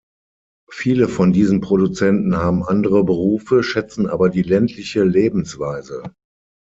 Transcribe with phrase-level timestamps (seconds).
[0.71, 6.01] Viele von diesen Produzenten haben andere Berufe, schätzen aber die ländliche Lebensweise.